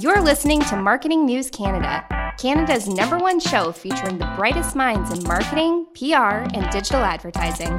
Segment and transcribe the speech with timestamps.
[0.00, 2.06] You're listening to Marketing News Canada,
[2.38, 7.78] Canada's number one show featuring the brightest minds in marketing, PR, and digital advertising.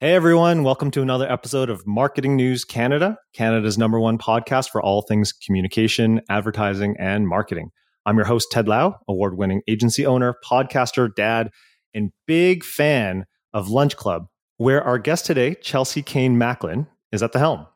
[0.00, 4.82] Hey everyone, welcome to another episode of Marketing News Canada, Canada's number one podcast for
[4.82, 7.70] all things communication, advertising, and marketing.
[8.04, 11.50] I'm your host, Ted Lau, award winning agency owner, podcaster, dad,
[11.94, 14.26] and big fan of Lunch Club,
[14.58, 17.66] where our guest today, Chelsea Kane Maclin, is at the helm.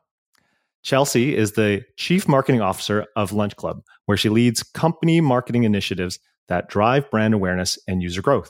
[0.83, 6.19] Chelsea is the Chief Marketing Officer of Lunch Club, where she leads company marketing initiatives
[6.47, 8.49] that drive brand awareness and user growth.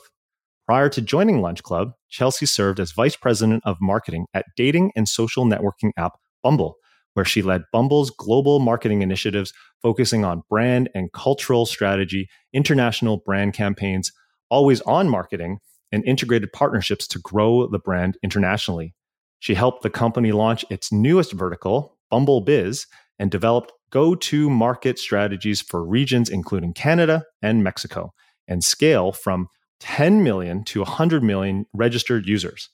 [0.66, 5.08] Prior to joining Lunch Club, Chelsea served as Vice President of Marketing at dating and
[5.08, 6.12] social networking app
[6.42, 6.76] Bumble,
[7.14, 13.52] where she led Bumble's global marketing initiatives focusing on brand and cultural strategy, international brand
[13.52, 14.10] campaigns,
[14.48, 15.58] always on marketing,
[15.92, 18.94] and integrated partnerships to grow the brand internationally.
[19.38, 22.86] She helped the company launch its newest vertical, Bumble Biz,
[23.18, 28.12] and developed go to market strategies for regions including Canada and Mexico,
[28.48, 29.48] and scale from
[29.80, 32.70] 10 million to 100 million registered users.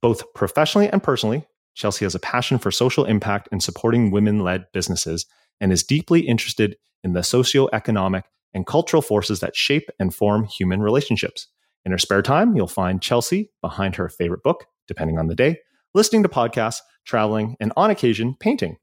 [0.00, 4.64] Both professionally and personally, Chelsea has a passion for social impact and supporting women led
[4.72, 5.26] businesses
[5.60, 8.22] and is deeply interested in the socioeconomic
[8.54, 11.48] and cultural forces that shape and form human relationships.
[11.86, 15.60] In her spare time, you'll find Chelsea behind her favorite book, depending on the day,
[15.94, 18.78] listening to podcasts, traveling, and on occasion, painting.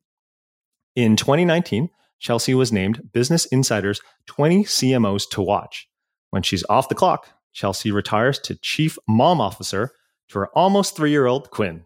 [0.95, 5.89] In 2019, Chelsea was named Business Insider's 20 CMOs to watch.
[6.29, 9.91] When she's off the clock, Chelsea retires to Chief Mom Officer
[10.29, 11.83] to her almost three year old Quinn.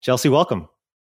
[0.00, 0.68] Chelsea, welcome.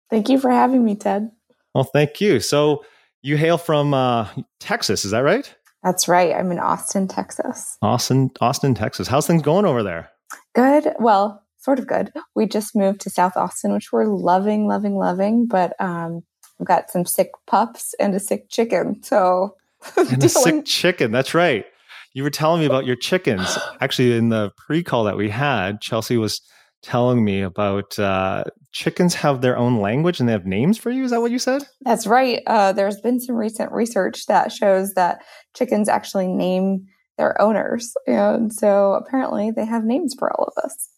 [0.10, 1.30] Thank you for having me, Ted.
[1.76, 2.40] Well, thank you.
[2.40, 2.84] So,
[3.22, 5.56] you hail from uh, Texas, is that right?
[5.84, 6.34] That's right.
[6.36, 7.78] I'm in Austin, Texas.
[7.82, 9.08] Austin, Austin, Texas.
[9.08, 10.10] How's things going over there?
[10.54, 10.94] Good.
[11.00, 12.12] Well, sort of good.
[12.36, 15.48] We just moved to South Austin, which we're loving, loving, loving.
[15.48, 16.24] But um,
[16.60, 19.02] I've got some sick pups and a sick chicken.
[19.04, 19.56] So,
[19.98, 21.12] and a sick chicken.
[21.12, 21.66] That's right.
[22.14, 23.58] You were telling me about your chickens.
[23.82, 26.42] Actually, in the pre-call that we had, Chelsea was
[26.84, 31.04] telling me about uh, chickens have their own language and they have names for you.
[31.04, 31.64] Is that what you said?
[31.82, 32.42] That's right.
[32.48, 35.24] Uh, there's been some recent research that shows that
[35.56, 36.86] chickens actually name
[37.18, 40.90] their owners, and so apparently they have names for all of us.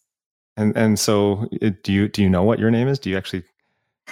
[0.56, 1.48] And and so,
[1.84, 3.00] do you do you know what your name is?
[3.00, 3.44] Do you actually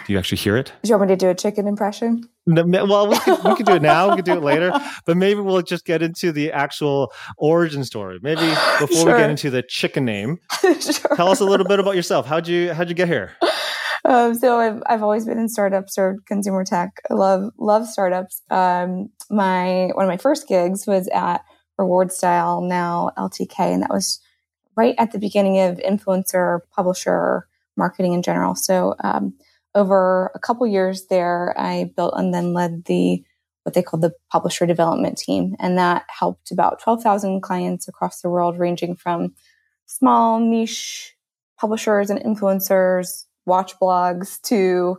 [0.06, 0.72] do you actually hear it?
[0.84, 2.24] Do you want me to do a chicken impression?
[2.48, 4.10] No, well, we could, we could do it now.
[4.10, 4.72] We could do it later,
[5.06, 8.20] but maybe we'll just get into the actual origin story.
[8.22, 8.42] Maybe
[8.80, 9.06] before sure.
[9.14, 11.16] we get into the chicken name, sure.
[11.16, 12.26] tell us a little bit about yourself.
[12.26, 13.34] How'd you how'd you get here?
[14.12, 17.02] Um, so I've I've always been in startups or consumer tech.
[17.10, 18.42] I love love startups.
[18.50, 21.46] Um, my one of my first gigs was at
[21.78, 24.20] Reward Style, now LTK, and that was
[24.76, 28.54] right at the beginning of influencer publisher marketing in general.
[28.54, 29.34] So um,
[29.76, 33.24] over a couple years there, I built and then led the
[33.64, 38.20] what they called the publisher development team, and that helped about twelve thousand clients across
[38.20, 39.36] the world, ranging from
[39.86, 41.16] small niche
[41.58, 44.98] publishers and influencers, watch blogs to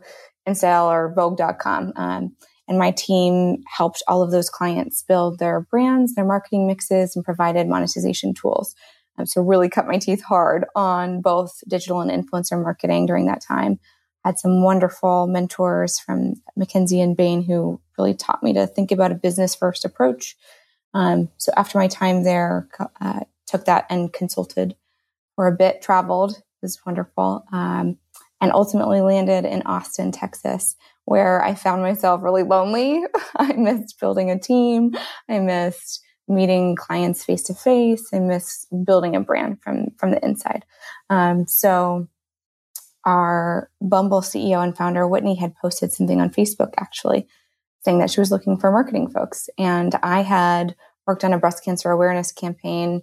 [0.49, 1.93] InStyle or Vogue.com.
[1.97, 2.37] Um,
[2.69, 7.25] and my team helped all of those clients build their brands, their marketing mixes, and
[7.25, 8.75] provided monetization tools.
[9.19, 13.43] Um, so really cut my teeth hard on both digital and influencer marketing during that
[13.43, 13.79] time
[14.25, 19.13] had some wonderful mentors from McKinsey and Bain who really taught me to think about
[19.13, 20.37] a business first approach.
[20.95, 22.69] Um, so after my time there,
[23.01, 24.77] uh, took that and consulted
[25.35, 27.99] for a bit, traveled, it was wonderful, um,
[28.43, 33.03] and ultimately landed in Austin, Texas, where I found myself really lonely.
[33.37, 34.95] I missed building a team.
[35.29, 38.09] I missed meeting clients face to face.
[38.13, 40.65] I missed building a brand from from the inside.
[41.09, 42.09] Um, so
[43.05, 47.27] our Bumble CEO and founder, Whitney, had posted something on Facebook actually
[47.85, 49.49] saying that she was looking for marketing folks.
[49.59, 50.77] And I had
[51.07, 53.03] worked on a breast cancer awareness campaign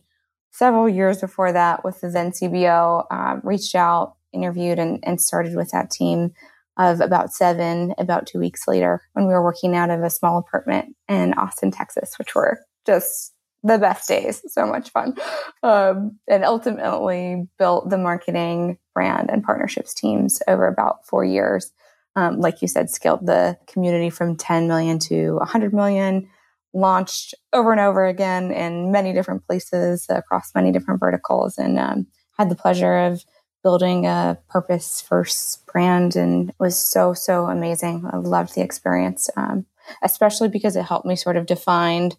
[0.51, 5.55] several years before that with the then CBO, um, reached out, interviewed, and, and started
[5.55, 6.33] with that team
[6.77, 10.37] of about seven about two weeks later when we were working out of a small
[10.37, 13.33] apartment in Austin, Texas, which were just
[13.63, 14.41] the best days.
[14.47, 15.15] So much fun.
[15.61, 21.71] Um, and ultimately built the marketing, brand, and partnerships teams over about four years.
[22.15, 26.29] Um, like you said, scaled the community from 10 million to 100 million,
[26.73, 32.07] launched over and over again in many different places across many different verticals, and um,
[32.37, 33.23] had the pleasure of
[33.63, 38.09] building a purpose first brand and was so, so amazing.
[38.11, 39.65] I loved the experience, um,
[40.01, 42.11] especially because it helped me sort of define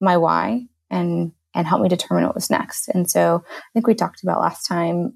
[0.00, 2.88] my why and and help me determine what was next.
[2.88, 5.14] And so I think we talked about last time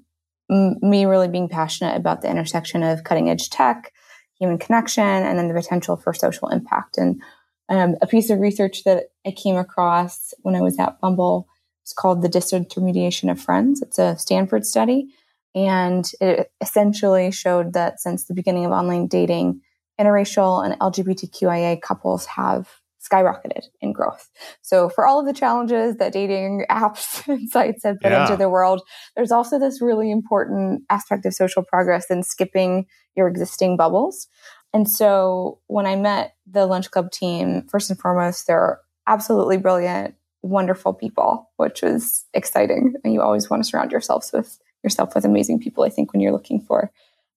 [0.51, 3.91] m- me really being passionate about the intersection of cutting edge tech,
[4.39, 6.97] human connection, and then the potential for social impact.
[6.97, 7.21] And
[7.69, 11.47] um, a piece of research that I came across when I was at Bumble
[11.85, 13.81] is called the disintermediation of friends.
[13.81, 15.09] It's a Stanford study,
[15.57, 19.61] and it essentially showed that since the beginning of online dating,
[19.99, 22.69] interracial and LGBTQIA couples have
[23.03, 24.29] skyrocketed in growth.
[24.61, 28.25] So for all of the challenges that dating apps and sites have put yeah.
[28.25, 28.81] into the world,
[29.15, 34.27] there's also this really important aspect of social progress in skipping your existing bubbles.
[34.73, 40.13] And so when I met the Lunch Club team, first and foremost, they're absolutely brilliant,
[40.43, 42.93] wonderful people, which was exciting.
[43.03, 46.21] And you always want to surround yourselves with yourself with amazing people, I think, when
[46.21, 46.91] you're looking for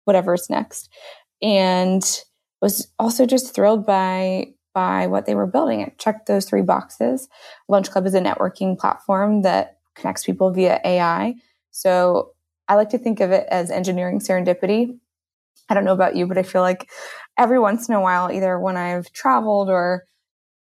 [0.05, 0.89] whatever's next.
[1.43, 2.03] And
[2.63, 5.81] was also just thrilled by by what they were building.
[5.81, 7.29] It checked those three boxes.
[7.69, 11.35] Lunch Club is a networking platform that connects people via AI.
[11.73, 12.35] So
[12.69, 14.97] I like to think of it as engineering serendipity.
[15.69, 16.89] I don't know about you, but I feel like
[17.37, 20.05] every once in a while, either when I've traveled or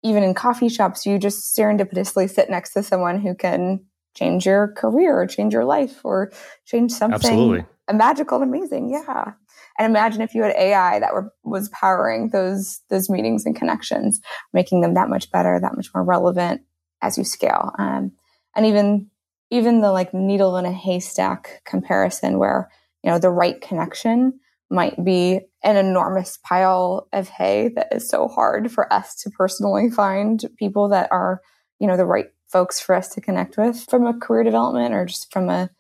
[0.03, 4.69] even in coffee shops, you just serendipitously sit next to someone who can change your
[4.69, 6.33] career or change your life or
[6.65, 7.65] change something Absolutely.
[7.93, 8.91] magical and amazing.
[8.91, 9.33] Yeah.
[9.79, 14.21] And imagine if you had AI that were, was powering those, those meetings and connections,
[14.53, 16.63] making them that much better, that much more relevant
[17.03, 17.73] as you scale.
[17.79, 18.13] Um,
[18.55, 19.11] and even,
[19.51, 22.71] even the like needle in a haystack comparison where,
[23.03, 24.39] you know, the right connection
[24.71, 29.91] might be an enormous pile of hay that is so hard for us to personally
[29.91, 31.41] find people that are,
[31.79, 35.07] you know, the right folks for us to connect with from a career development or
[35.07, 35.71] just from a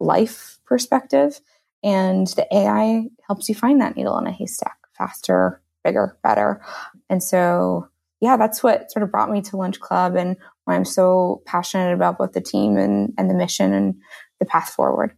[0.00, 1.40] life perspective.
[1.82, 6.62] And the AI helps you find that needle in a haystack faster, bigger, better.
[7.08, 7.88] And so,
[8.20, 11.92] yeah, that's what sort of brought me to Lunch Club and why I'm so passionate
[11.92, 13.94] about both the team and, and the mission and
[14.40, 15.16] the path forward.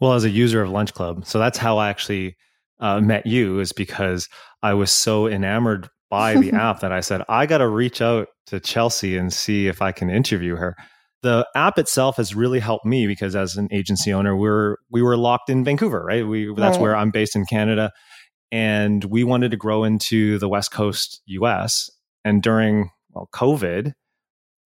[0.00, 2.36] Well, as a user of Lunch Club, so that's how I actually
[2.80, 4.28] uh, met you, is because
[4.62, 8.28] I was so enamored by the app that I said, I got to reach out
[8.46, 10.76] to Chelsea and see if I can interview her
[11.24, 15.16] the app itself has really helped me because as an agency owner, we're we were
[15.16, 16.24] locked in Vancouver, right?
[16.24, 16.82] We that's right.
[16.82, 17.92] where I'm based in Canada,
[18.52, 21.90] and we wanted to grow into the West Coast U.S.
[22.26, 23.94] And during well, COVID,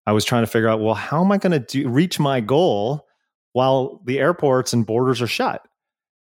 [0.05, 2.41] I was trying to figure out, well, how am I going to do reach my
[2.41, 3.07] goal
[3.53, 5.65] while the airports and borders are shut?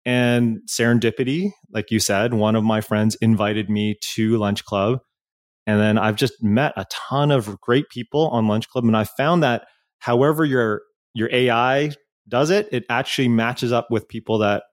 [0.06, 5.00] And serendipity, like you said, one of my friends invited me to Lunch Club.
[5.68, 8.86] And then I've just met a ton of great people on Lunch Club.
[8.86, 9.68] And I found that
[10.00, 10.82] however your
[11.14, 11.92] your AI
[12.28, 14.64] does it, it actually matches up with people that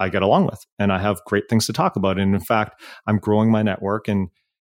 [0.00, 2.18] I get along with and I have great things to talk about.
[2.18, 4.28] And in fact, I'm growing my network and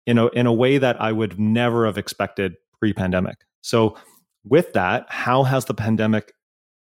[0.05, 3.37] in a in a way that I would never have expected pre-pandemic.
[3.61, 3.97] So
[4.43, 6.33] with that, how has the pandemic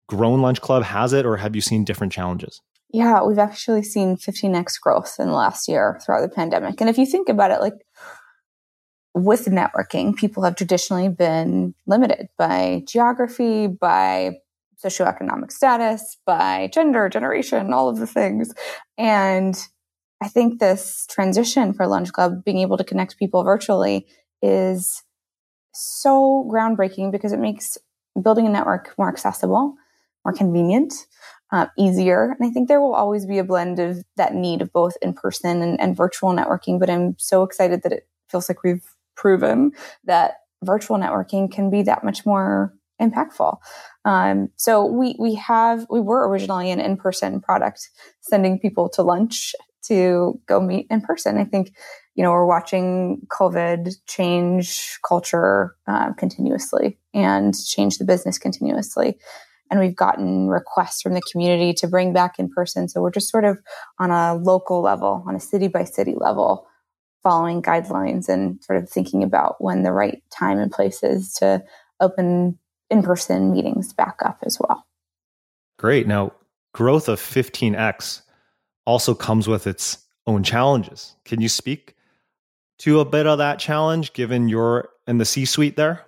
[0.08, 0.82] grown Lunch Club?
[0.82, 2.60] Has it or have you seen different challenges?
[2.90, 6.80] Yeah, we've actually seen 15x growth in the last year throughout the pandemic.
[6.80, 7.74] And if you think about it, like
[9.14, 14.36] with networking, people have traditionally been limited by geography, by
[14.84, 18.52] socioeconomic status, by gender, generation, all of the things.
[18.98, 19.58] And
[20.22, 24.06] I think this transition for Lunch Club, being able to connect people virtually,
[24.42, 25.02] is
[25.72, 27.76] so groundbreaking because it makes
[28.22, 29.74] building a network more accessible,
[30.24, 30.92] more convenient,
[31.52, 32.36] uh, easier.
[32.38, 35.14] And I think there will always be a blend of that need of both in
[35.14, 36.78] person and, and virtual networking.
[36.80, 38.84] But I'm so excited that it feels like we've
[39.16, 39.72] proven
[40.04, 40.34] that
[40.64, 43.58] virtual networking can be that much more impactful.
[44.04, 49.02] Um, so we we have we were originally an in person product, sending people to
[49.02, 51.38] lunch to go meet in person.
[51.38, 51.74] I think
[52.14, 59.18] you know we're watching COVID change culture uh, continuously and change the business continuously.
[59.70, 62.88] And we've gotten requests from the community to bring back in person.
[62.88, 63.58] So we're just sort of
[63.98, 66.66] on a local level, on a city by city level,
[67.22, 71.62] following guidelines and sort of thinking about when the right time and place is to
[72.00, 72.58] open
[72.90, 74.86] in person meetings back up as well.
[75.78, 76.06] Great.
[76.06, 76.32] Now,
[76.72, 78.22] growth of 15x
[78.86, 81.16] also comes with its own challenges.
[81.24, 81.96] Can you speak
[82.78, 86.06] to a bit of that challenge given you're in the C suite there?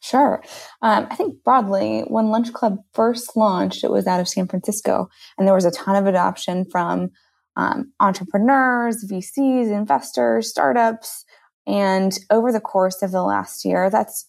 [0.00, 0.42] Sure.
[0.82, 5.08] Um, I think broadly, when Lunch Club first launched, it was out of San Francisco,
[5.36, 7.10] and there was a ton of adoption from
[7.56, 11.24] um, entrepreneurs, VCs, investors, startups.
[11.66, 14.26] And over the course of the last year, that's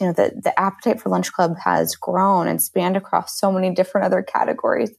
[0.00, 3.70] you know the the appetite for Lunch Club has grown and spanned across so many
[3.72, 4.90] different other categories,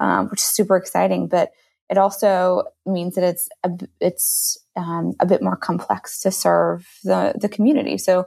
[0.00, 1.28] um, which is super exciting.
[1.28, 1.50] But
[1.88, 7.34] it also means that it's a, it's um, a bit more complex to serve the
[7.38, 7.98] the community.
[7.98, 8.26] So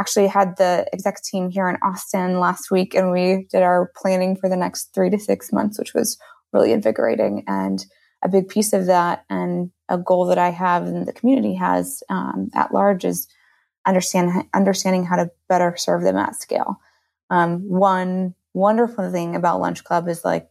[0.00, 4.34] actually had the exec team here in Austin last week and we did our planning
[4.34, 6.18] for the next three to six months, which was
[6.52, 7.44] really invigorating.
[7.46, 7.84] And
[8.22, 12.02] a big piece of that and a goal that I have and the community has
[12.08, 13.28] um, at large is
[13.86, 16.80] understand understanding how to better serve them at scale.
[17.28, 20.49] Um, one wonderful thing about Lunch Club is like,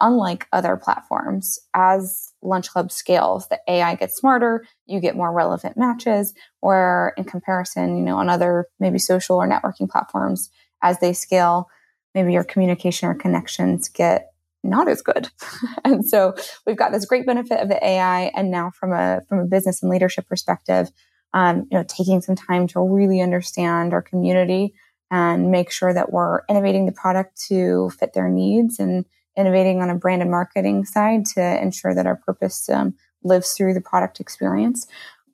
[0.00, 5.76] unlike other platforms, as Lunch Club scales, the AI gets smarter, you get more relevant
[5.76, 10.50] matches, where in comparison, you know, on other maybe social or networking platforms,
[10.82, 11.68] as they scale,
[12.14, 14.32] maybe your communication or connections get
[14.64, 15.28] not as good.
[15.84, 16.34] and so
[16.66, 19.82] we've got this great benefit of the AI, and now from a from a business
[19.82, 20.90] and leadership perspective,
[21.34, 24.74] um, you know, taking some time to really understand our community
[25.10, 29.04] and make sure that we're innovating the product to fit their needs and
[29.38, 33.72] innovating on a brand and marketing side to ensure that our purpose um, lives through
[33.72, 34.86] the product experience.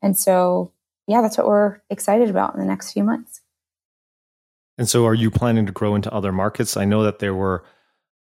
[0.03, 0.73] And so,
[1.07, 3.41] yeah, that's what we're excited about in the next few months.
[4.77, 6.77] And so, are you planning to grow into other markets?
[6.77, 7.65] I know that there were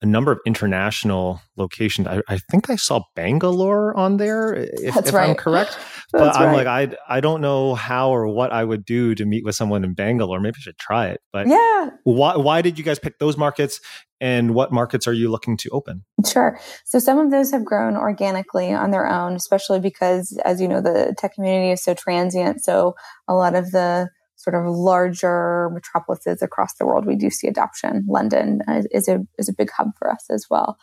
[0.00, 2.06] a number of international locations.
[2.06, 5.28] I, I, think I saw Bangalore on there, if, if right.
[5.28, 5.76] I'm correct.
[6.12, 6.64] but I'm right.
[6.64, 9.84] like, I I don't know how or what I would do to meet with someone
[9.84, 10.40] in Bangalore.
[10.40, 11.20] Maybe I should try it.
[11.32, 13.80] But yeah, why why did you guys pick those markets?
[14.20, 16.04] And what markets are you looking to open?
[16.26, 16.58] Sure.
[16.84, 20.80] So some of those have grown organically on their own, especially because, as you know,
[20.80, 22.64] the tech community is so transient.
[22.64, 22.96] So
[23.28, 24.10] a lot of the
[24.48, 28.04] sort of larger metropolises across the world, we do see adoption.
[28.08, 28.62] London
[28.92, 30.78] is a is a big hub for us as well.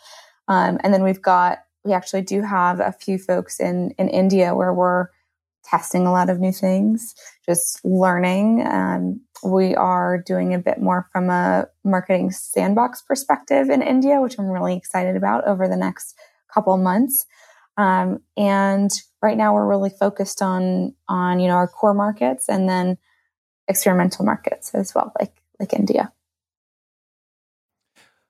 [0.48, 4.53] Um, and then we've got we actually do have a few folks in in India
[4.53, 5.07] where we're
[5.63, 8.63] testing a lot of new things, just learning.
[8.67, 14.38] Um, we are doing a bit more from a marketing sandbox perspective in India, which
[14.38, 16.15] I'm really excited about over the next
[16.53, 17.25] couple months.
[17.77, 18.91] Um, and
[19.24, 22.98] right now, we're really focused on on you know our core markets, and then
[23.67, 26.12] experimental markets as well, like like India.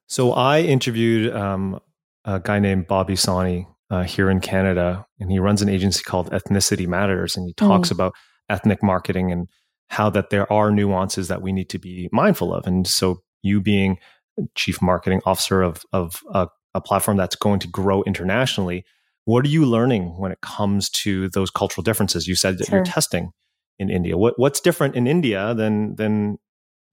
[0.07, 1.79] So I interviewed um,
[2.23, 6.29] a guy named Bobby Sawhney uh, here in Canada, and he runs an agency called
[6.31, 7.93] Ethnicity Matters, and he talks mm.
[7.93, 8.13] about
[8.49, 9.47] ethnic marketing and
[9.89, 12.65] how that there are nuances that we need to be mindful of.
[12.67, 13.97] And so, you being
[14.55, 18.85] chief marketing officer of of a, a platform that's going to grow internationally,
[19.25, 22.27] what are you learning when it comes to those cultural differences?
[22.27, 22.77] You said that sure.
[22.77, 23.31] you're testing
[23.79, 24.17] in India.
[24.17, 26.37] What what's different in India than than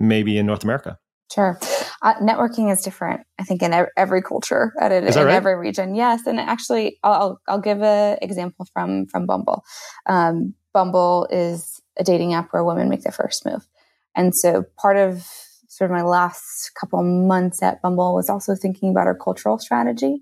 [0.01, 0.99] maybe in North America?
[1.33, 1.59] Sure.
[2.03, 5.17] Uh, networking is different, I think, in every culture, at in right?
[5.29, 5.95] every region.
[5.95, 9.65] Yes, and actually, I'll I'll give an example from from Bumble.
[10.07, 13.67] Um, Bumble is a dating app where women make their first move,
[14.15, 15.27] and so part of
[15.69, 20.21] sort of my last couple months at Bumble was also thinking about our cultural strategy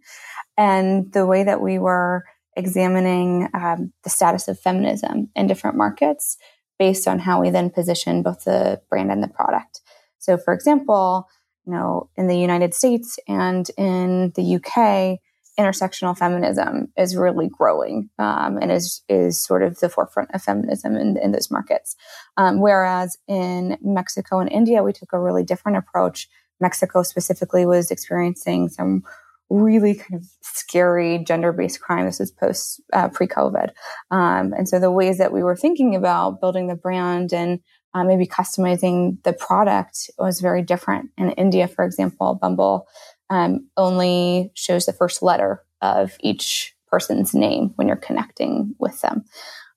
[0.57, 2.25] and the way that we were
[2.57, 6.37] examining um, the status of feminism in different markets
[6.79, 9.81] based on how we then position both the brand and the product.
[10.19, 11.29] So, for example,
[11.67, 15.19] you know, in the United States and in the UK,
[15.59, 20.97] intersectional feminism is really growing um, and is is sort of the forefront of feminism
[20.97, 21.97] in, in those markets.
[22.37, 26.29] Um, whereas in Mexico and India, we took a really different approach.
[26.61, 29.03] Mexico specifically was experiencing some
[29.51, 32.07] really kind of scary gender-based crime.
[32.07, 33.71] This is post uh, pre-COVID,
[34.11, 37.61] um, and so the ways that we were thinking about building the brand and
[37.93, 41.11] uh, maybe customizing the product was very different.
[41.19, 42.87] In India, for example, Bumble
[43.29, 49.25] um, only shows the first letter of each person's name when you're connecting with them.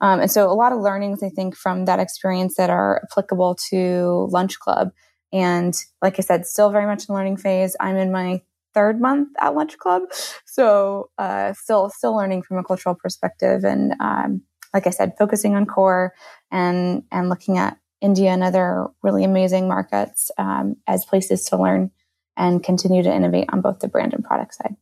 [0.01, 3.55] Um, and so a lot of learnings, I think, from that experience that are applicable
[3.69, 4.91] to Lunch Club.
[5.31, 7.75] And like I said, still very much in learning phase.
[7.79, 8.41] I'm in my
[8.73, 10.03] third month at Lunch Club.
[10.45, 14.41] So uh, still still learning from a cultural perspective, and um,
[14.73, 16.13] like I said, focusing on core
[16.51, 21.91] and and looking at India and other really amazing markets um, as places to learn
[22.35, 24.75] and continue to innovate on both the brand and product side.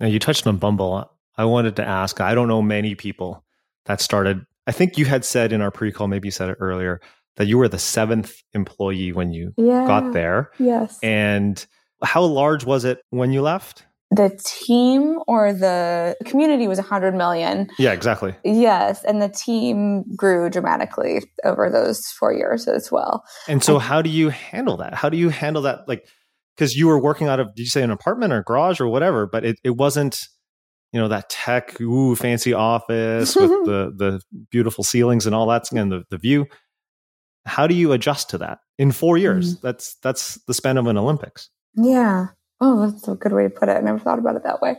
[0.00, 1.10] Now you touched on Bumble.
[1.36, 2.20] I wanted to ask.
[2.20, 3.44] I don't know many people
[3.86, 4.44] that started.
[4.66, 7.00] I think you had said in our pre-call, maybe you said it earlier,
[7.36, 10.50] that you were the seventh employee when you yeah, got there.
[10.58, 10.98] Yes.
[11.02, 11.64] And
[12.02, 13.84] how large was it when you left?
[14.10, 17.68] The team or the community was 100 million.
[17.78, 18.34] Yeah, exactly.
[18.42, 19.04] Yes.
[19.04, 23.22] And the team grew dramatically over those four years as well.
[23.48, 24.94] And so, how do you handle that?
[24.94, 25.86] How do you handle that?
[25.86, 26.08] Like,
[26.56, 29.26] because you were working out of, did you say an apartment or garage or whatever,
[29.26, 30.18] but it, it wasn't,
[30.92, 35.70] you know, that tech, ooh, fancy office with the, the beautiful ceilings and all that
[35.70, 36.46] and the, the view.
[37.44, 39.54] How do you adjust to that in four years?
[39.54, 39.66] Mm-hmm.
[39.66, 41.50] That's, that's the span of an Olympics.
[41.78, 42.28] Yeah.
[42.60, 43.76] Oh, that's a good way to put it.
[43.76, 44.76] I never thought about it that way.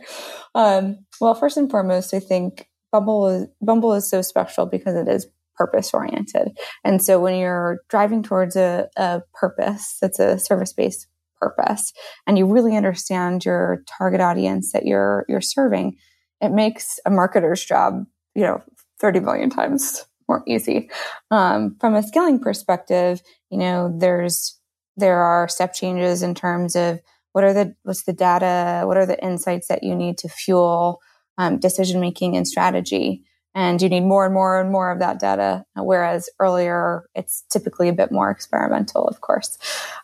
[0.54, 5.08] Um, well, first and foremost, I think Bumble is Bumble is so special because it
[5.08, 5.26] is
[5.56, 6.56] purpose oriented.
[6.84, 11.06] And so when you're driving towards a, a purpose that's a service based
[11.40, 11.92] purpose
[12.26, 15.96] and you really understand your target audience that you're you're serving,
[16.42, 18.04] it makes a marketer's job,
[18.34, 18.62] you know,
[19.00, 20.90] 30 million times more easy.
[21.30, 24.59] Um, from a scaling perspective, you know, there's
[25.00, 27.00] there are step changes in terms of
[27.32, 31.00] what are the what's the data, what are the insights that you need to fuel
[31.38, 33.24] um, decision making and strategy.
[33.54, 35.64] And you need more and more and more of that data.
[35.74, 39.58] Whereas earlier, it's typically a bit more experimental, of course.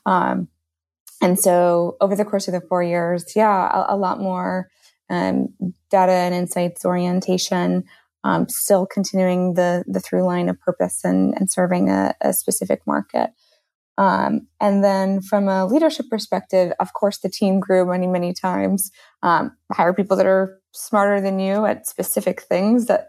[0.05, 0.49] Um,
[1.23, 4.69] and so over the course of the four years, yeah, a, a lot more
[5.09, 5.55] um,
[5.91, 7.85] data and insights orientation,
[8.25, 12.81] um, still continuing the the through line of purpose and, and serving a, a specific
[12.87, 13.31] market.
[13.99, 18.91] Um, and then from a leadership perspective, of course, the team grew many, many times.
[19.23, 23.09] Um, hire people that are smarter than you at specific things that,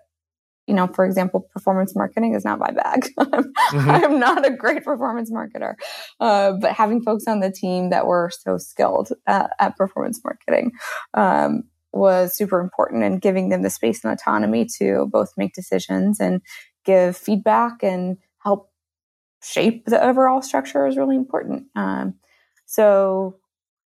[0.65, 3.08] you know, for example, performance marketing is not my bag.
[3.20, 3.89] mm-hmm.
[3.89, 5.75] I'm not a great performance marketer.
[6.20, 10.72] Uh, but having folks on the team that were so skilled at, at performance marketing
[11.13, 11.63] um,
[11.94, 16.41] was super important and giving them the space and autonomy to both make decisions and
[16.86, 18.17] give feedback and
[19.41, 21.67] shape the overall structure is really important.
[21.75, 22.15] Um,
[22.65, 23.38] so,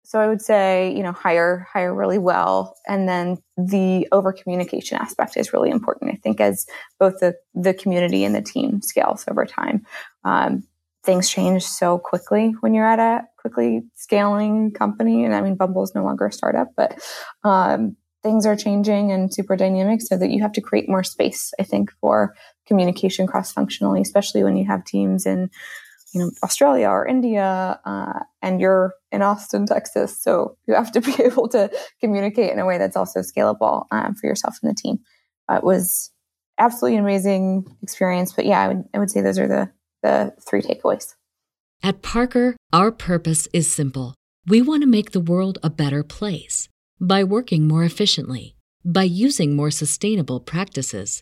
[0.04, 2.76] so I would say, you know, hire, hire really well.
[2.88, 6.12] And then the over communication aspect is really important.
[6.14, 6.66] I think as
[7.00, 9.86] both the, the community and the team scales over time.
[10.24, 10.64] Um,
[11.04, 15.24] things change so quickly when you're at a quickly scaling company.
[15.24, 17.00] And I mean, Bumble is no longer a startup, but,
[17.44, 21.54] um, things are changing and super dynamic so that you have to create more space,
[21.60, 22.36] I think, for
[22.68, 25.50] communication cross functionally, especially when you have teams in
[26.14, 30.22] you know Australia or India, uh, and you're in Austin, Texas.
[30.22, 34.16] So you have to be able to communicate in a way that's also scalable um,
[34.16, 35.00] for yourself and the team.
[35.50, 36.12] Uh, it was
[36.58, 38.34] absolutely an amazing experience.
[38.34, 39.72] But yeah, I would I would say those are the
[40.04, 41.16] the three takeaways.
[41.84, 44.16] At Parker, our purpose is simple.
[44.48, 46.70] We want to make the world a better place
[47.00, 51.22] by working more efficiently, by using more sustainable practices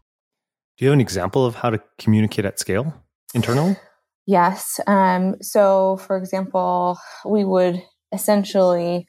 [0.81, 2.91] Do you have an example of how to communicate at scale
[3.35, 3.77] internally?
[4.25, 4.79] Yes.
[4.87, 9.07] Um, so, for example, we would essentially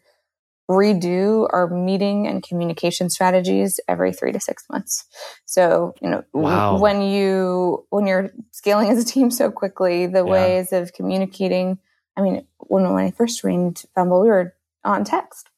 [0.71, 5.07] redo our meeting and communication strategies every three to six months.
[5.47, 6.79] So, you know, wow.
[6.79, 10.31] when you when you're scaling as a team so quickly, the yeah.
[10.31, 11.79] ways of communicating.
[12.19, 14.55] I mean, when when I first joined Bumble, we were
[14.85, 15.49] on text.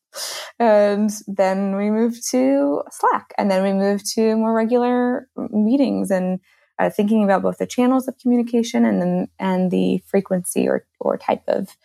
[0.59, 6.41] And then we moved to Slack, and then we moved to more regular meetings and
[6.79, 11.17] uh, thinking about both the channels of communication and the and the frequency or or
[11.17, 11.77] type of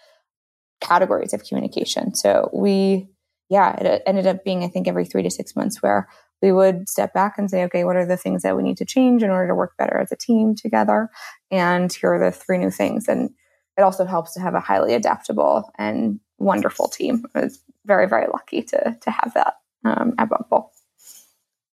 [0.81, 2.15] categories of communication.
[2.15, 3.09] So we,
[3.49, 6.07] yeah, it ended up being I think every three to six months where
[6.41, 8.85] we would step back and say, okay, what are the things that we need to
[8.85, 11.09] change in order to work better as a team together?
[11.51, 13.07] And here are the three new things.
[13.07, 13.31] And
[13.77, 17.25] it also helps to have a highly adaptable and wonderful team.
[17.35, 19.55] I was very, very lucky to to have that.
[19.83, 20.71] um, at Bumble.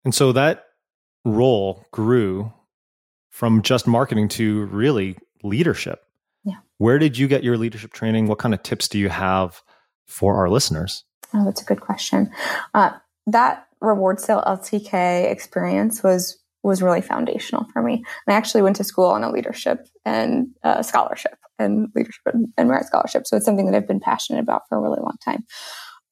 [0.06, 0.65] And so that
[1.26, 2.52] role grew
[3.30, 6.04] from just marketing to really leadership.
[6.43, 6.58] Yeah.
[6.78, 8.28] Where did you get your leadership training?
[8.28, 9.62] What kind of tips do you have
[10.06, 11.04] for our listeners?
[11.34, 12.32] Oh, that's a good question.
[12.73, 12.91] Uh,
[13.28, 17.95] that reward style LTK experience was was really foundational for me.
[17.95, 22.47] And I actually went to school on a leadership and uh, scholarship and leadership and,
[22.58, 23.28] and, merit scholarship.
[23.28, 25.43] So it's something that I've been passionate about for a really long time.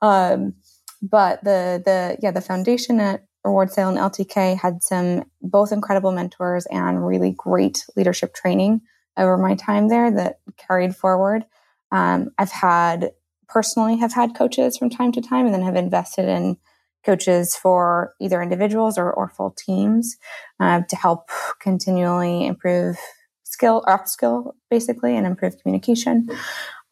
[0.01, 0.55] Um,
[1.01, 6.11] but the the yeah the foundation at Reward Style and LTK had some both incredible
[6.11, 8.81] mentors and really great leadership training
[9.17, 11.45] over my time there that carried forward.
[11.91, 13.11] Um, I've had
[13.47, 16.57] personally have had coaches from time to time and then have invested in
[17.03, 20.17] coaches for either individuals or, or full teams
[20.59, 22.95] uh, to help continually improve
[23.43, 26.29] skill or upskill basically and improve communication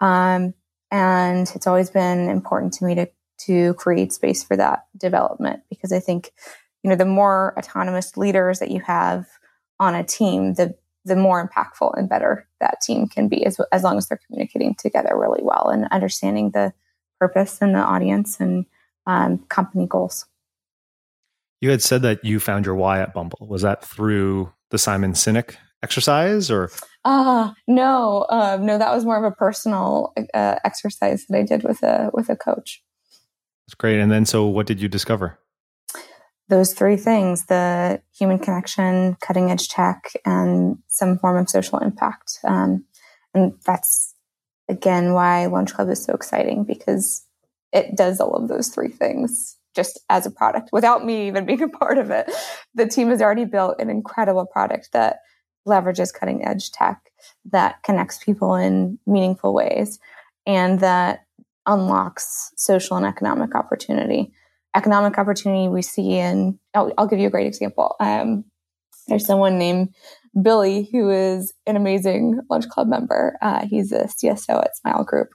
[0.01, 0.53] um,
[0.91, 5.91] and it's always been important to me to to create space for that development because
[5.91, 6.31] i think
[6.83, 9.27] you know the more autonomous leaders that you have
[9.79, 10.75] on a team the
[11.05, 14.75] the more impactful and better that team can be as, as long as they're communicating
[14.75, 16.73] together really well and understanding the
[17.19, 18.65] purpose and the audience and
[19.05, 20.25] um, company goals.
[21.61, 23.45] You had said that you found your why at Bumble.
[23.49, 26.71] Was that through the Simon Sinek exercise or?
[27.05, 31.43] Ah, uh, no, um, no, that was more of a personal uh, exercise that I
[31.43, 32.83] did with a, with a coach.
[33.65, 33.99] That's great.
[33.99, 35.39] And then, so what did you discover?
[36.49, 42.39] those three things the human connection, cutting edge tech, and some form of social impact.
[42.43, 42.85] Um,
[43.33, 44.15] and that's
[44.67, 47.25] again why Lunch Club is so exciting because
[47.71, 51.61] it does all of those three things just as a product without me even being
[51.61, 52.29] a part of it.
[52.73, 55.19] The team has already built an incredible product that
[55.67, 57.11] leverages cutting edge tech
[57.51, 59.99] that connects people in meaningful ways
[60.45, 61.25] and that
[61.65, 64.31] unlocks social and economic opportunity
[64.75, 67.95] economic opportunity we see in, I'll, I'll give you a great example.
[67.99, 68.45] Um,
[69.07, 69.93] there's someone named
[70.41, 73.37] Billy who is an amazing lunch club member.
[73.41, 75.29] Uh, he's a CSO at Smile Group.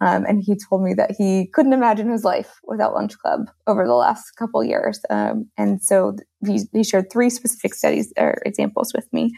[0.00, 3.86] Um, and he told me that he couldn't imagine his life without lunch club over
[3.86, 5.00] the last couple years.
[5.10, 9.34] Um, and so he, he, shared three specific studies or examples with me.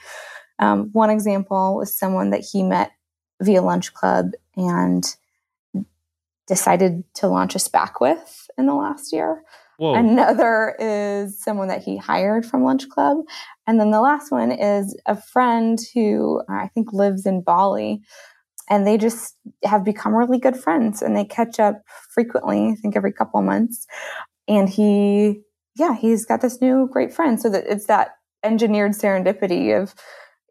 [0.58, 2.90] Um, one example was someone that he met
[3.40, 5.04] via lunch club and
[6.46, 9.42] decided to launch a SPAC with in the last year.
[9.78, 9.94] Whoa.
[9.94, 13.18] Another is someone that he hired from Lunch Club.
[13.66, 18.02] And then the last one is a friend who I think lives in Bali.
[18.70, 21.82] And they just have become really good friends and they catch up
[22.14, 23.86] frequently, I think every couple months.
[24.46, 25.42] And he,
[25.76, 27.40] yeah, he's got this new great friend.
[27.40, 28.12] So that it's that
[28.44, 29.94] engineered serendipity of,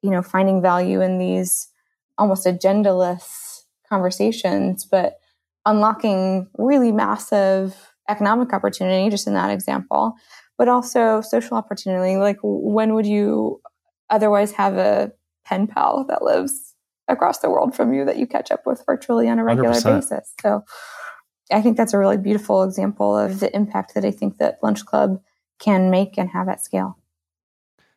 [0.04, 1.70] you know, finding value in these
[2.18, 5.20] almost agendaless conversations, but
[5.66, 10.14] unlocking really massive economic opportunity, just in that example,
[10.58, 12.18] but also social opportunity.
[12.18, 13.62] Like, when would you
[14.10, 15.12] otherwise have a
[15.46, 16.69] pen pal that lives
[17.10, 19.84] across the world from you that you catch up with virtually on a regular 100%.
[19.84, 20.34] basis?
[20.42, 20.64] So,
[21.52, 24.86] I think that's a really beautiful example of the impact that I think that Lunch
[24.86, 25.20] Club
[25.60, 26.98] can make and have at scale.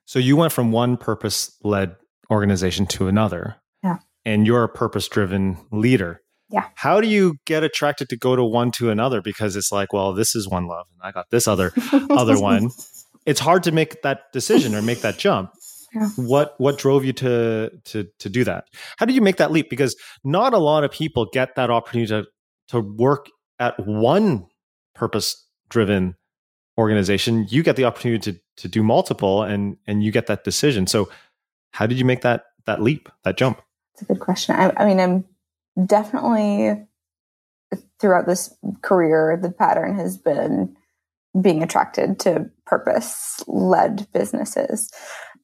[0.06, 1.94] So, you went from one purpose led
[2.30, 3.56] organization to another.
[3.84, 3.98] Yeah.
[4.24, 6.22] And you're a purpose driven leader.
[6.52, 6.68] Yeah.
[6.74, 9.22] How do you get attracted to go to one to another?
[9.22, 11.72] Because it's like, well, this is one love and I got this other
[12.10, 12.70] other one.
[13.24, 15.52] It's hard to make that decision or make that jump.
[15.94, 16.08] Yeah.
[16.16, 18.64] What what drove you to to to do that?
[18.96, 19.68] How did you make that leap?
[19.68, 22.26] Because not a lot of people get that opportunity to
[22.68, 23.26] to work
[23.58, 24.46] at one
[24.94, 26.16] purpose driven
[26.78, 27.46] organization.
[27.48, 30.86] You get the opportunity to to do multiple and and you get that decision.
[30.86, 31.10] So
[31.72, 33.60] how did you make that that leap, that jump?
[33.94, 34.54] It's a good question.
[34.54, 35.24] I, I mean, I'm
[35.86, 36.86] definitely
[38.00, 40.76] throughout this career, the pattern has been
[41.40, 44.90] being attracted to purpose led businesses.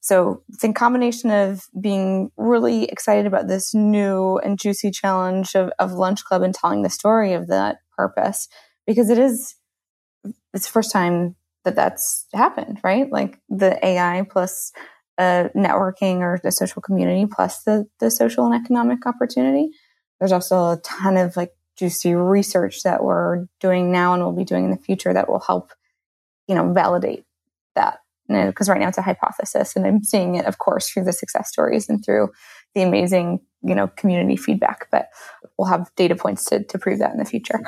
[0.01, 5.71] So it's in combination of being really excited about this new and juicy challenge of,
[5.79, 8.49] of Lunch Club and telling the story of that purpose
[8.87, 9.55] because it is,
[10.55, 13.11] it's the first time that that's happened, right?
[13.11, 14.73] Like the AI plus
[15.19, 19.71] uh, networking or the social community plus the, the social and economic opportunity
[20.19, 24.45] there's also a ton of like juicy research that we're doing now and we'll be
[24.45, 25.73] doing in the future that will help,
[26.49, 27.25] you know, validate
[27.77, 28.01] that.
[28.29, 31.49] Because right now it's a hypothesis, and I'm seeing it, of course, through the success
[31.49, 32.29] stories and through
[32.75, 34.88] the amazing, you know, community feedback.
[34.91, 35.09] But
[35.57, 37.61] we'll have data points to to prove that in the future.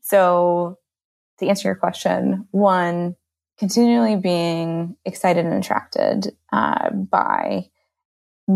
[0.00, 0.78] So,
[1.38, 3.16] to answer your question, one,
[3.58, 7.66] continually being excited and attracted uh, by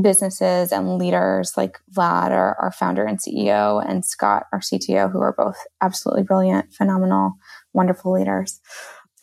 [0.02, 5.20] businesses and leaders like Vlad, our, our, founder and CEO, and Scott, our CTO, who
[5.20, 7.34] are both absolutely brilliant, phenomenal
[7.72, 8.60] wonderful leaders.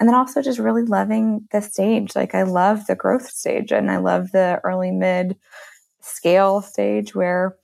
[0.01, 2.15] And then also just really loving the stage.
[2.15, 5.37] Like I love the growth stage and I love the early mid
[5.99, 7.55] scale stage where,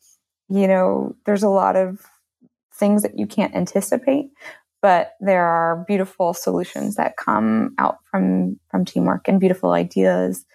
[0.47, 2.05] you know, there's a lot of
[2.75, 4.29] things that you can't anticipate,
[4.83, 10.45] but there are beautiful solutions that come out from from teamwork and beautiful ideas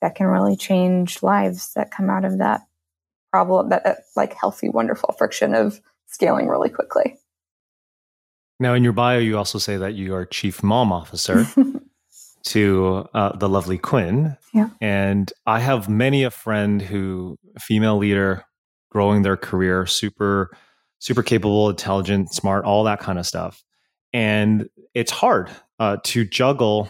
[0.00, 2.62] that can really change lives that come out of that
[3.30, 7.16] problem that, that like healthy wonderful friction of scaling really quickly
[8.60, 11.46] now in your bio you also say that you are chief mom officer
[12.44, 14.36] to uh, the lovely quinn.
[14.54, 14.70] Yeah.
[14.80, 18.44] and i have many a friend who a female leader
[18.90, 20.50] growing their career super
[20.98, 23.62] super capable intelligent smart all that kind of stuff.
[24.12, 26.88] And it's hard uh, to juggle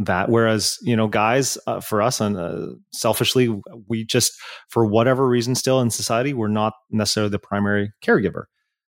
[0.00, 0.28] that.
[0.28, 4.32] Whereas you know guys uh, for us and uh, selfishly we just
[4.68, 8.44] for whatever reason still in society we're not necessarily the primary caregiver.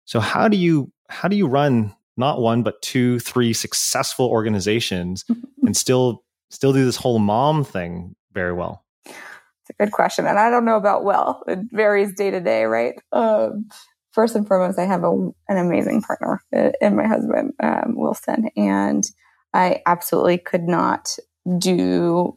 [0.05, 5.25] So how do you how do you run not one but two three successful organizations
[5.63, 10.39] and still still do this whole mom thing very well it's a good question and
[10.39, 13.67] i don't know about well it varies day to day right um,
[14.13, 15.11] first and foremost i have a,
[15.49, 19.11] an amazing partner uh, in my husband um, wilson and
[19.55, 21.17] I absolutely could not
[21.59, 22.37] do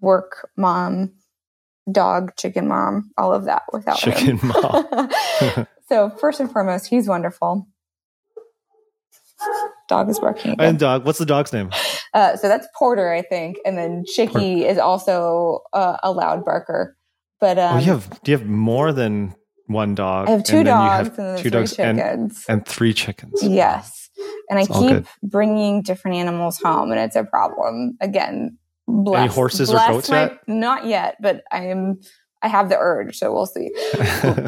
[0.00, 1.12] work mom,
[1.92, 4.48] dog, chicken mom, all of that without chicken him.
[4.48, 5.66] mom.
[5.88, 7.68] so first and foremost, he's wonderful.
[9.88, 10.52] Dog is barking.
[10.52, 10.68] Again.
[10.68, 11.70] And dog, what's the dog's name?
[12.12, 16.96] Uh, so that's Porter, I think, and then Chicky is also uh, a loud barker.
[17.40, 19.34] But um, oh, you have do you have more than
[19.66, 20.28] one dog?
[20.28, 23.42] I have two dogs and two dogs chickens and, three chickens.
[23.42, 24.10] Yes.
[24.48, 27.96] And it's I keep bringing different animals home, and it's a problem.
[28.00, 30.38] Again, bless, any horses bless or goats my, yet?
[30.48, 32.00] Not yet, but I am.
[32.42, 33.70] I have the urge, so we'll see.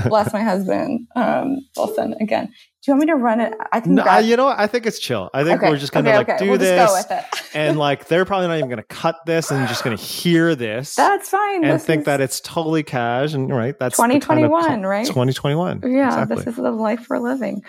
[0.09, 2.15] bless my husband, um, Wilson.
[2.21, 2.53] Again, do
[2.87, 3.55] you want me to run it?
[3.73, 3.95] I can.
[3.95, 4.59] No, grab- you know what?
[4.59, 5.31] I think it's chill.
[5.33, 6.39] I think Okay, we're just gonna okay, like okay.
[6.45, 7.43] do We'll this, just go with it.
[7.55, 10.95] and like they're probably not even gonna cut this, and just gonna hear this.
[10.95, 11.65] That's fine.
[11.65, 15.07] and This think that it's totally cash and right that's kind of 2021, right?
[15.07, 16.37] 2021 Yeah, exactly.
[16.37, 17.63] this is the life we're living.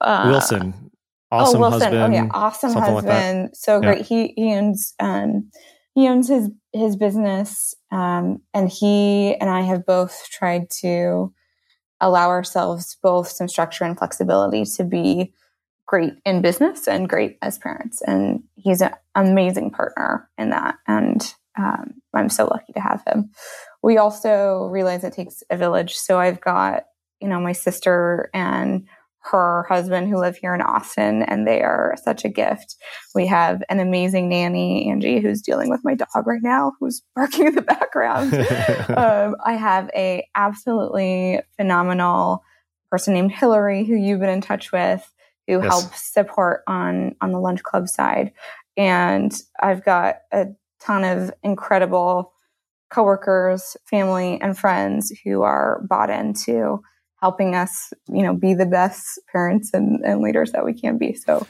[0.00, 0.90] Uh, wilson
[1.32, 1.80] awesome oh, Wilson.
[1.92, 3.50] husband Oh, yeah, awesome something like husband.
[3.54, 3.94] so Yeah.
[3.94, 4.06] great.
[4.06, 5.50] He he owns um,
[5.96, 11.32] he owns his his business, um, and he and I have both tried to
[12.02, 15.32] allow ourselves both some structure and flexibility to be
[15.86, 18.02] great in business and great as parents.
[18.02, 23.30] And he's an amazing partner in that, and um, I'm so lucky to have him.
[23.82, 26.84] We also realize it takes a village, so I've got
[27.22, 28.86] you know my sister and
[29.30, 32.76] her husband who live here in Austin, and they are such a gift.
[33.14, 37.48] We have an amazing nanny, Angie, who's dealing with my dog right now, who's barking
[37.48, 38.34] in the background.
[38.96, 42.42] um, I have a absolutely phenomenal
[42.90, 45.10] person named Hillary, who you've been in touch with,
[45.48, 45.66] who Yes.
[45.66, 48.32] helps support on on the lunch club side,
[48.76, 50.46] and I've got a
[50.80, 52.32] ton of incredible
[52.90, 56.80] coworkers, family, and friends who are bought into
[57.20, 61.14] helping us, you know, be the best parents and, and leaders that we can be.
[61.14, 61.46] So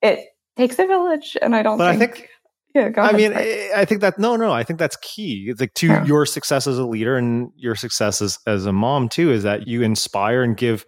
[0.00, 0.20] it
[0.56, 2.14] takes a village, and I don't but i think.
[2.16, 2.28] think
[2.74, 3.72] yeah, go i ahead, mean sorry.
[3.72, 6.04] i I think that no no i think that's key it's like to Yeah.
[6.04, 9.66] your success as a leader and your success as, as a mom too is that
[9.68, 10.84] you inspire and give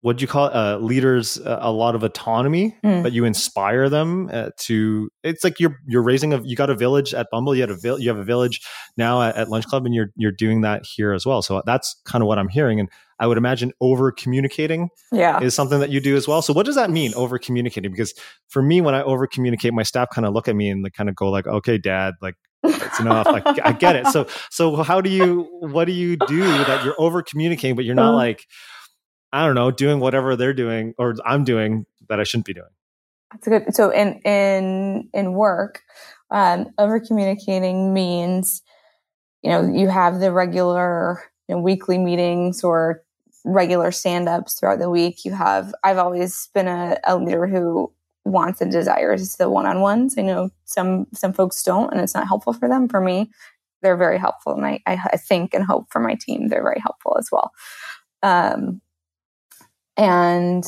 [0.00, 3.02] what do you call it uh, leaders uh, a lot of autonomy Mm.
[3.02, 6.76] but you inspire them uh, to it's like you're you're raising a you got a
[6.76, 8.60] village at bumble you had a vil- you have a village
[8.96, 12.00] now at, at lunch club and you're you're doing that here as well so that's
[12.04, 15.40] kind of what i'm hearing and i would imagine over communicating yeah.
[15.40, 18.14] is something that you do as well so what does that mean over communicating because
[18.48, 20.90] for me when i over communicate my staff kind of look at me and they
[20.90, 24.76] kind of go like okay dad like it's enough like i get it so so
[24.76, 28.16] how do you what do you do that you're over communicating but you're not Uh.
[28.16, 28.46] like
[29.32, 32.68] i don't know doing whatever they're doing or i'm doing that i shouldn't be doing
[33.32, 33.74] That's a good.
[33.74, 35.82] So in in in work,
[36.30, 38.62] um, over communicating means,
[39.42, 43.02] you know, you have the regular you know, weekly meetings or
[43.44, 45.24] regular stand ups throughout the week.
[45.24, 45.74] You have.
[45.84, 47.92] I've always been a, a leader who
[48.24, 50.16] wants and desires the one on ones.
[50.18, 52.88] I know some some folks don't, and it's not helpful for them.
[52.88, 53.30] For me,
[53.82, 57.16] they're very helpful, and I, I think and hope for my team they're very helpful
[57.18, 57.52] as well.
[58.22, 58.80] Um,
[59.96, 60.64] and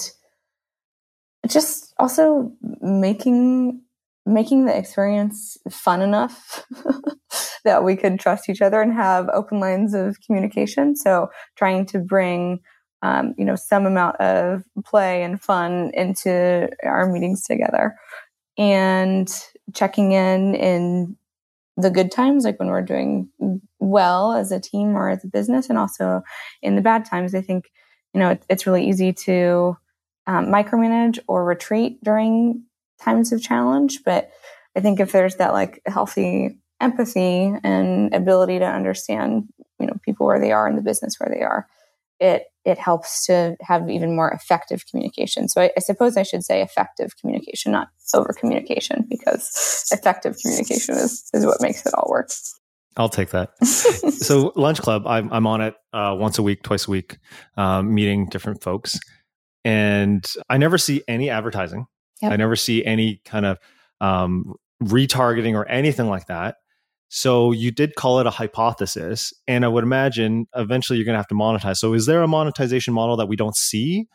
[1.48, 3.83] just also making
[4.26, 6.64] making the experience fun enough
[7.64, 10.94] that we could trust each other and have open lines of communication.
[10.96, 12.61] So trying to bring
[13.02, 17.96] um, you know some amount of play and fun into our meetings together
[18.59, 19.33] and
[19.72, 21.16] checking in in
[21.76, 23.30] the good times like when we're doing
[23.78, 26.22] well as a team or as a business and also
[26.61, 27.35] in the bad times.
[27.35, 27.70] I think
[28.12, 29.76] you know it, it's really easy to
[30.26, 32.64] um, micromanage or retreat during
[33.02, 34.00] times of challenge.
[34.04, 34.30] But
[34.76, 39.44] I think if there's that like healthy empathy and ability to understand,
[39.78, 41.66] you know, people where they are in the business where they are,
[42.20, 45.48] it it helps to have even more effective communication.
[45.48, 50.96] So I, I suppose I should say effective communication, not over communication, because effective communication
[50.96, 52.30] is is what makes it all work.
[52.96, 53.56] I'll take that.
[53.64, 57.18] so lunch club, I'm I'm on it uh, once a week, twice a week,
[57.56, 58.98] um, meeting different folks,
[59.64, 61.86] and I never see any advertising.
[62.22, 62.33] Yep.
[62.33, 63.59] I never see any kind of
[64.00, 66.56] um, retargeting or anything like that.
[67.09, 71.18] So you did call it a hypothesis, and I would imagine eventually you're going to
[71.18, 71.78] have to monetize.
[71.78, 74.06] So is there a monetization model that we don't see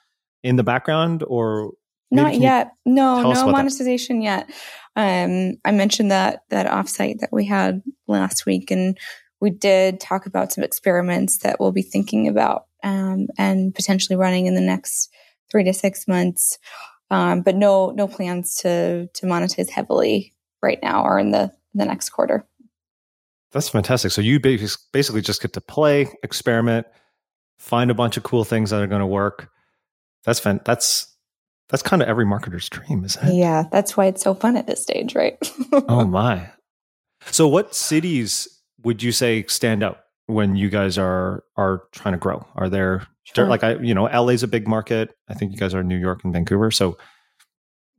[0.44, 1.74] in the background, or
[2.10, 2.72] not yet?
[2.86, 4.48] No, no monetization that?
[4.48, 4.50] yet.
[4.96, 8.98] Um, I mentioned that that offsite that we had last week, and
[9.42, 14.46] we did talk about some experiments that we'll be thinking about um, and potentially running
[14.46, 15.10] in the next
[15.52, 16.58] three to six months.
[17.12, 21.86] Um, but no, no plans to to monetize heavily right now or in the the
[21.86, 22.48] next quarter.
[23.52, 24.12] That's fantastic.
[24.12, 26.88] So you basically just get to play, experiment,
[27.58, 29.50] find a bunch of cool things that are going to work.
[30.26, 31.16] That's fan- that's
[31.70, 33.36] that's kind of every marketer's dream, isn't it?
[33.36, 35.38] Yeah, that's why it's so fun at this stage, right?
[35.88, 36.50] oh my.
[37.32, 38.48] So what cities
[38.84, 42.46] would you say stand out when you guys are are trying to grow?
[42.56, 43.48] Are there sure.
[43.48, 45.16] like I you know, LA's a big market.
[45.30, 46.72] I think you guys are in New York and Vancouver.
[46.72, 46.98] So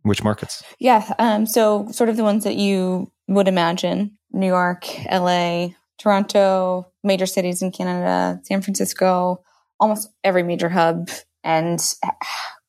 [0.03, 0.63] which markets?
[0.79, 6.93] Yeah, um, so sort of the ones that you would imagine New York, LA, Toronto,
[7.03, 9.43] major cities in Canada, San Francisco,
[9.81, 11.11] almost every major hub
[11.43, 11.81] and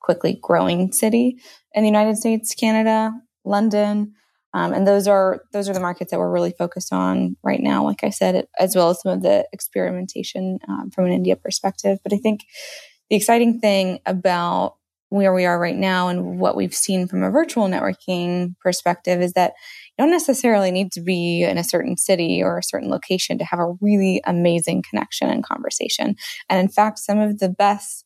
[0.02, 1.38] quickly growing city
[1.74, 3.12] in the United States, Canada,
[3.46, 4.13] London.
[4.58, 7.84] Um, and those are those are the markets that we're really focused on right now.
[7.84, 12.00] Like I said, as well as some of the experimentation um, from an India perspective.
[12.04, 12.41] But I think
[13.12, 14.78] the exciting thing about
[15.10, 19.34] where we are right now and what we've seen from a virtual networking perspective is
[19.34, 19.54] that
[19.96, 23.46] you don't necessarily need to be in a certain city or a certain location to
[23.46, 26.15] have a really amazing connection and conversation.
[26.50, 28.06] And in fact, some of the best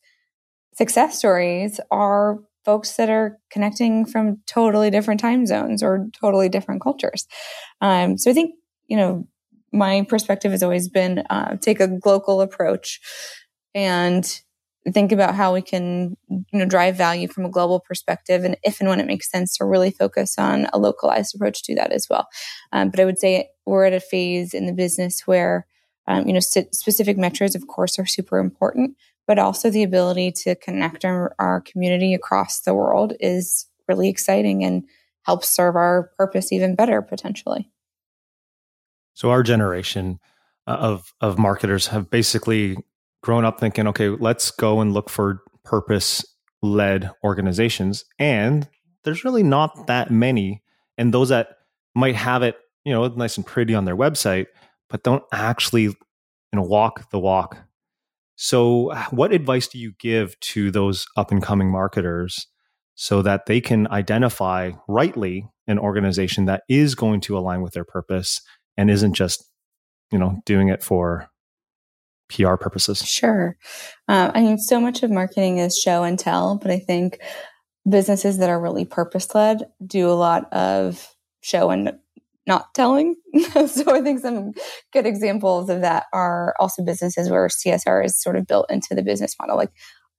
[0.74, 6.82] success stories are folks that are connecting from totally different time zones or totally different
[6.82, 7.26] cultures.
[7.80, 8.54] Um, so I think,
[8.86, 9.26] you know,
[9.72, 13.00] my perspective has always been uh, take a local approach
[13.74, 14.40] and
[14.90, 18.80] think about how we can you know drive value from a global perspective and if
[18.80, 22.08] and when it makes sense to really focus on a localized approach to that as
[22.10, 22.26] well
[22.72, 25.66] um, but i would say we're at a phase in the business where
[26.08, 28.96] um, you know specific metrics of course are super important
[29.32, 34.62] but also the ability to connect our, our community across the world is really exciting
[34.62, 34.84] and
[35.22, 37.70] helps serve our purpose even better potentially
[39.14, 40.18] so our generation
[40.66, 42.76] uh, of of marketers have basically
[43.22, 46.24] grown up thinking, okay, let's go and look for purpose
[46.62, 48.04] led organizations.
[48.18, 48.68] And
[49.04, 50.62] there's really not that many.
[50.98, 51.48] And those that
[51.94, 54.46] might have it, you know, nice and pretty on their website,
[54.88, 55.96] but don't actually, you
[56.52, 57.58] know, walk the walk.
[58.36, 62.46] So, what advice do you give to those up and coming marketers
[62.94, 67.84] so that they can identify rightly an organization that is going to align with their
[67.84, 68.40] purpose
[68.76, 69.44] and isn't just,
[70.10, 71.30] you know, doing it for
[72.28, 72.98] PR purposes?
[72.98, 73.56] Sure.
[74.08, 77.18] Uh, I mean, so much of marketing is show and tell, but I think
[77.88, 81.92] businesses that are really purpose led do a lot of show and
[82.46, 83.16] not telling.
[83.66, 84.52] so I think some
[84.92, 89.02] good examples of that are also businesses where CSR is sort of built into the
[89.02, 89.56] business model.
[89.56, 89.72] Like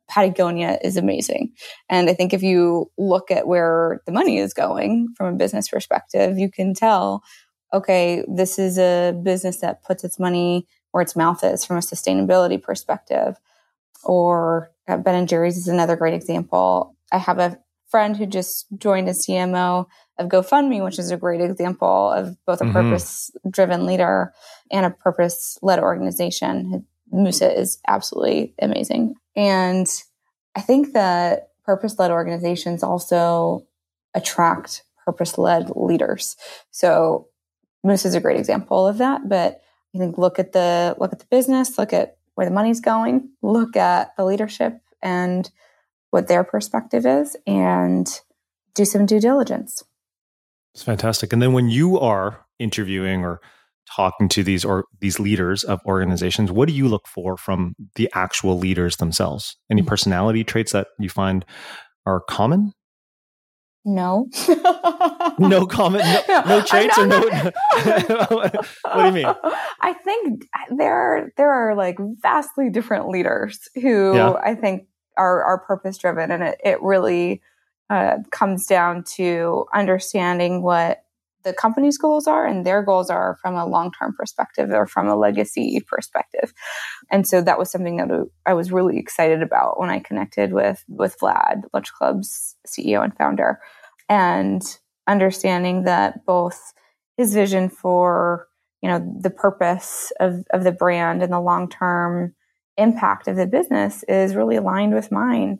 [0.09, 1.53] Patagonia is amazing.
[1.89, 5.69] And I think if you look at where the money is going from a business
[5.69, 7.23] perspective, you can tell,
[7.73, 11.81] okay, this is a business that puts its money where its mouth is from a
[11.81, 13.38] sustainability perspective.
[14.03, 16.95] Or uh, Ben and Jerry's is another great example.
[17.12, 17.57] I have a
[17.89, 19.86] friend who just joined as CMO
[20.17, 22.73] of GoFundMe, which is a great example of both a mm-hmm.
[22.73, 24.34] purpose driven leader
[24.71, 26.86] and a purpose led organization.
[27.12, 29.15] Musa is absolutely amazing.
[29.36, 29.88] And
[30.56, 33.65] I think that purpose led organizations also
[34.13, 36.36] attract purpose led leaders.
[36.71, 37.28] So
[37.84, 39.62] Moose is a great example of that, but
[39.93, 43.30] I think look at the look at the business, look at where the money's going,
[43.41, 45.49] look at the leadership and
[46.11, 48.07] what their perspective is, and
[48.74, 49.84] do some due diligence.
[50.74, 51.34] It's fantastic.
[51.34, 53.39] And then when you are interviewing or
[53.95, 58.09] talking to these or these leaders of organizations, what do you look for from the
[58.13, 59.57] actual leaders themselves?
[59.69, 59.89] Any mm-hmm.
[59.89, 61.45] personality traits that you find
[62.05, 62.74] are common?
[63.86, 64.30] No.
[65.39, 66.05] no comment.
[66.28, 67.19] No, no traits or no.
[68.30, 68.65] what
[68.95, 69.34] do you mean?
[69.82, 70.45] I think
[70.78, 74.34] there are there are like vastly different leaders who yeah.
[74.41, 77.41] I think are are purpose driven, and it, it really
[77.89, 81.03] uh, comes down to understanding what
[81.43, 85.15] the company's goals are and their goals are from a long-term perspective or from a
[85.15, 86.53] legacy perspective.
[87.11, 88.09] And so that was something that
[88.45, 93.15] i was really excited about when i connected with with vlad lunch club's ceo and
[93.17, 93.59] founder
[94.09, 94.61] and
[95.07, 96.73] understanding that both
[97.17, 98.47] his vision for
[98.81, 102.34] you know the purpose of, of the brand and the long-term
[102.77, 105.59] impact of the business is really aligned with mine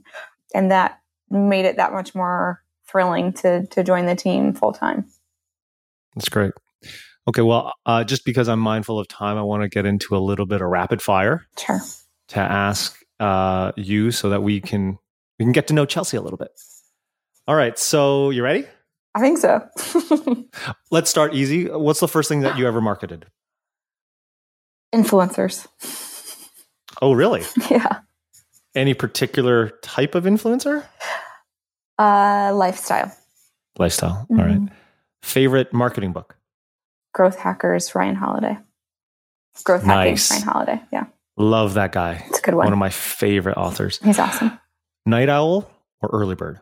[0.56, 1.00] and that
[1.34, 5.06] made it that much more thrilling to to join the team full time
[6.16, 6.52] that's great.
[7.28, 10.20] Okay, well, uh, just because I'm mindful of time, I want to get into a
[10.20, 11.46] little bit of rapid fire.
[11.58, 11.80] Sure.
[12.30, 14.98] To ask uh, you so that we can
[15.40, 16.52] we can get to know Chelsea a little bit.
[17.48, 18.66] All right, so you ready?
[19.16, 19.68] I think so.
[20.92, 21.66] Let's start easy.
[21.66, 23.28] What's the first thing that you ever marketed?
[24.94, 25.68] Influencers.
[27.02, 27.44] Oh, really?
[27.70, 28.00] Yeah.
[28.76, 30.84] Any particular type of influencer?
[31.98, 33.16] Uh, lifestyle.
[33.78, 34.26] Lifestyle.
[34.30, 34.40] Mm-hmm.
[34.40, 34.58] All right.
[34.58, 34.76] Mm-hmm.
[35.22, 36.38] Favorite marketing book?
[37.14, 38.58] Growth Hackers, Ryan Holiday.
[39.64, 40.30] Growth nice.
[40.30, 40.82] Hacking, Ryan Holiday.
[40.92, 41.06] Yeah.
[41.38, 42.26] Love that guy.
[42.28, 42.66] It's a good one.
[42.66, 44.00] One of my favorite authors.
[44.04, 44.60] He's awesome.
[45.06, 45.70] Night owl
[46.02, 46.60] or early bird?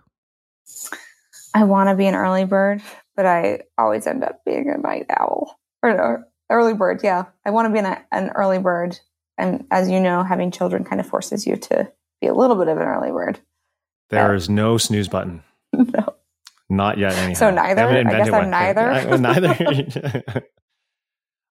[1.53, 2.81] I want to be an early bird,
[3.15, 7.01] but I always end up being a night owl or no, early bird.
[7.03, 7.25] Yeah.
[7.45, 8.99] I want to be an, an early bird.
[9.37, 12.67] And as you know, having children kind of forces you to be a little bit
[12.67, 13.39] of an early bird.
[14.11, 15.43] There is no snooze button.
[15.73, 16.15] no.
[16.69, 17.37] Not yet, anyhow.
[17.37, 17.87] So neither.
[17.87, 18.91] I guess I'm neither.
[18.91, 20.23] I, neither.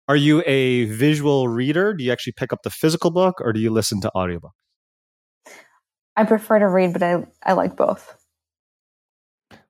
[0.08, 1.94] Are you a visual reader?
[1.94, 4.50] Do you actually pick up the physical book, or do you listen to audiobooks?
[6.16, 8.16] I prefer to read, but I I like both.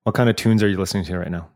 [0.05, 1.49] What kind of tunes are you listening to right now?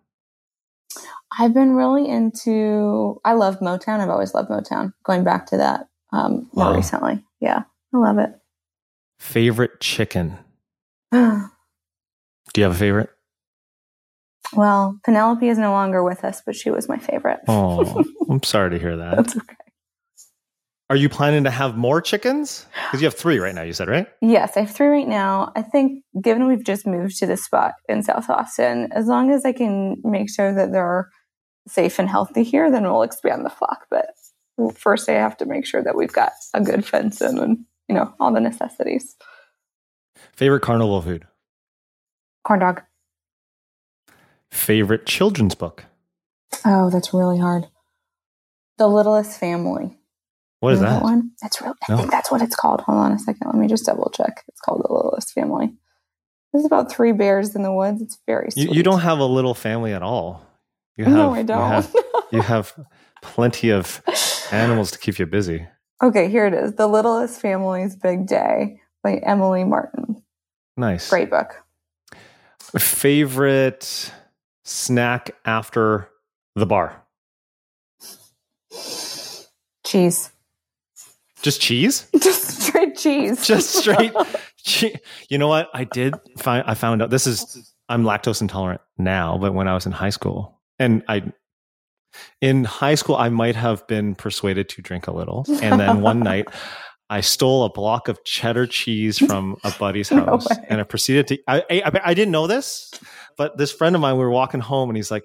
[1.38, 3.20] I've been really into.
[3.24, 4.00] I love Motown.
[4.00, 4.92] I've always loved Motown.
[5.04, 6.76] Going back to that um, more wow.
[6.76, 7.24] recently.
[7.40, 7.62] Yeah,
[7.92, 8.30] I love it.
[9.18, 10.38] Favorite chicken.
[12.52, 13.10] do you have a favorite?
[14.52, 17.40] Well, Penelope is no longer with us, but she was my favorite.
[17.48, 19.16] oh, I'm sorry to hear that.
[19.16, 19.56] That's okay.
[20.90, 22.66] Are you planning to have more chickens?
[22.86, 24.06] Because you have three right now, you said, right?
[24.20, 25.50] Yes, I have three right now.
[25.56, 29.46] I think, given we've just moved to this spot in South Austin, as long as
[29.46, 31.08] I can make sure that they're
[31.66, 33.86] safe and healthy here, then we'll expand the flock.
[33.90, 34.06] But
[34.76, 37.58] first, I have to make sure that we've got a good fence in and,
[37.88, 39.16] you know, all the necessities.
[40.36, 41.26] Favorite carnival food?
[42.44, 42.82] Corn dog.
[44.50, 45.84] Favorite children's book?
[46.64, 47.66] Oh, that's really hard.
[48.78, 49.96] The Littlest Family.
[50.60, 50.90] What is that?
[50.90, 51.02] that?
[51.02, 51.32] one?
[51.40, 51.74] That's real.
[51.88, 51.98] I no.
[51.98, 52.80] think that's what it's called.
[52.82, 53.46] Hold on a second.
[53.46, 54.42] Let me just double check.
[54.48, 55.72] It's called The Littlest Family.
[56.52, 58.02] There's about three bears in the woods.
[58.02, 58.70] It's very sweet.
[58.70, 60.44] You, you don't have a little family at all.
[60.96, 61.58] You have, no, I don't.
[61.58, 61.94] You have,
[62.32, 62.86] you have
[63.22, 64.02] plenty of
[64.50, 65.66] animals to keep you busy.
[66.02, 66.74] Okay, here it is.
[66.74, 70.23] The Littlest Family's Big Day by Emily Martin.
[70.76, 71.10] Nice.
[71.10, 71.62] Great book.
[72.78, 74.12] Favorite
[74.64, 76.08] snack after
[76.56, 77.02] the bar?
[79.84, 80.30] Cheese.
[81.42, 82.08] Just cheese?
[82.20, 83.46] Just straight cheese.
[83.46, 84.12] Just straight
[84.58, 84.96] cheese.
[85.28, 85.68] You know what?
[85.74, 89.74] I did find I found out this is I'm lactose intolerant now, but when I
[89.74, 91.22] was in high school and I
[92.40, 95.44] in high school I might have been persuaded to drink a little.
[95.62, 96.48] And then one night
[97.10, 101.28] I stole a block of cheddar cheese from a buddy's house no and I proceeded
[101.28, 102.90] to I, I, I didn't know this
[103.36, 105.24] but this friend of mine, we were walking home, and he's like,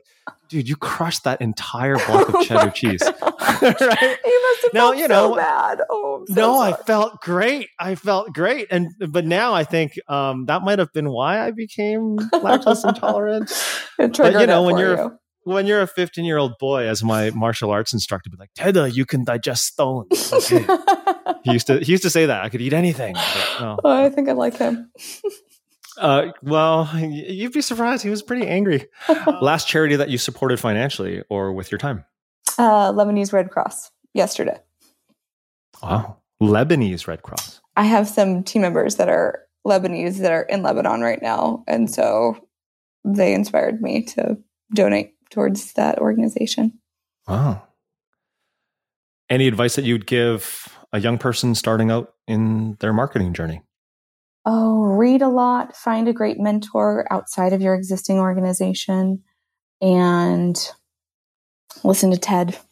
[0.49, 4.17] "Dude, you crushed that entire block of cheddar cheese." right?
[4.25, 5.81] You must have now, you know, so bad.
[5.89, 6.73] Oh, so no, sorry.
[6.73, 7.69] I felt great.
[7.79, 11.51] I felt great, and but now I think um, that might have been why I
[11.51, 13.51] became lactose intolerant.
[13.97, 15.19] but, you know, when you're you.
[15.43, 18.93] when you're a 15 year old boy, as my martial arts instructor, be like, Teda,
[18.93, 20.33] you can digest stones.
[20.33, 20.65] Okay.
[21.43, 23.13] He used to he used to say that I could eat anything.
[23.59, 23.77] No.
[23.83, 24.91] oh, I think I like him.
[25.99, 28.03] Uh, well, you'd be surprised.
[28.03, 28.87] He was pretty angry.
[29.41, 32.05] Last charity that you supported financially or with your time?
[32.57, 34.57] Uh, Lebanese Red Cross yesterday.
[35.83, 36.17] Wow.
[36.41, 37.59] Lebanese Red Cross.
[37.75, 41.63] I have some team members that are Lebanese that are in Lebanon right now.
[41.67, 42.37] And so
[43.03, 44.37] they inspired me to
[44.73, 46.79] donate towards that organization.
[47.27, 47.63] Wow.
[49.29, 53.61] Any advice that you'd give a young person starting out in their marketing journey?
[54.45, 59.23] Oh, read a lot, find a great mentor outside of your existing organization,
[59.81, 60.57] and
[61.83, 62.57] listen to TED.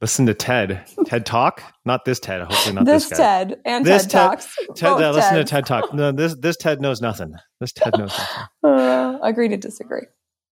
[0.00, 0.84] Listen to TED.
[1.06, 1.62] TED Talk?
[1.86, 2.42] Not this TED.
[2.42, 4.54] Hopefully not this, this TED and this TED, Talks.
[4.76, 5.94] TED, uh, listen to TED Talk.
[5.94, 7.34] No, this this TED knows nothing.
[7.58, 8.44] This TED knows nothing.
[8.64, 10.02] Uh, agree to disagree.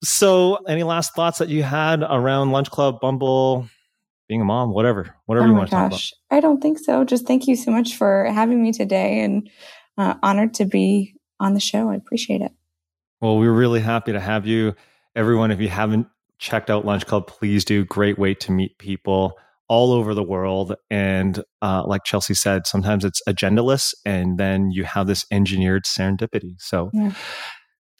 [0.02, 3.68] So, any last thoughts that you had around Lunch Club, Bumble,
[4.32, 5.90] being a mom, whatever, whatever oh you want gosh.
[5.90, 6.36] to talk about?
[6.38, 7.04] I don't think so.
[7.04, 9.50] Just thank you so much for having me today and
[9.98, 11.90] uh, honored to be on the show.
[11.90, 12.50] I appreciate it.
[13.20, 14.74] Well, we're really happy to have you.
[15.14, 16.06] Everyone, if you haven't
[16.38, 17.84] checked out Lunch Club, please do.
[17.84, 20.76] Great way to meet people all over the world.
[20.90, 26.54] And uh, like Chelsea said, sometimes it's agendaless, and then you have this engineered serendipity.
[26.58, 27.12] So, yeah.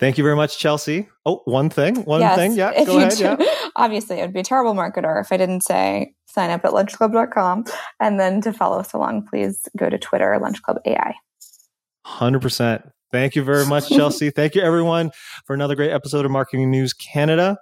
[0.03, 1.09] Thank you very much, Chelsea.
[1.25, 2.55] Oh, one thing, one yes, thing.
[2.55, 3.13] Yeah, go ahead.
[3.13, 3.37] Do, yeah.
[3.77, 7.65] Obviously, it would be a terrible marketer if I didn't say sign up at lunchclub.com.
[8.01, 11.13] And then to follow us along, please go to Twitter, lunchclubai.
[12.05, 12.91] 100%.
[13.13, 14.31] Thank you very much, Chelsea.
[14.39, 15.13] Thank you, everyone,
[15.47, 17.57] for another great episode of Marketing News Canada.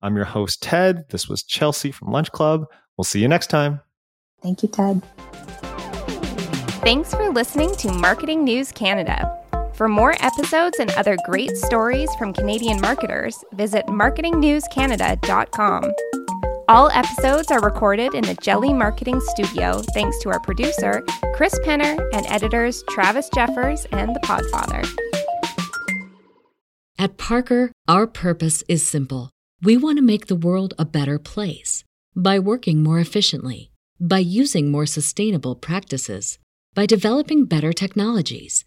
[0.00, 1.06] I'm your host, Ted.
[1.10, 2.66] This was Chelsea from Lunch Club.
[2.96, 3.80] We'll see you next time.
[4.42, 5.02] Thank you, Ted.
[6.82, 9.39] Thanks for listening to Marketing News Canada.
[9.80, 15.92] For more episodes and other great stories from Canadian marketers, visit marketingnewscanada.com.
[16.68, 21.02] All episodes are recorded in the Jelly Marketing Studio thanks to our producer,
[21.32, 24.86] Chris Penner, and editors Travis Jeffers and The Podfather.
[26.98, 29.30] At Parker, our purpose is simple.
[29.62, 34.70] We want to make the world a better place by working more efficiently, by using
[34.70, 36.38] more sustainable practices,
[36.74, 38.66] by developing better technologies.